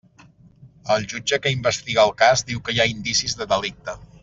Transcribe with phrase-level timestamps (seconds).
[0.95, 3.97] El jutge que investiga el cas diu que hi ha indicis de delicte.